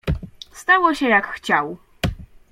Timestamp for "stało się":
0.51-1.07